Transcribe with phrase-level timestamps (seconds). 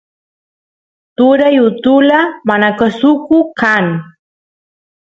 [1.15, 3.85] turay utula manakusuko kan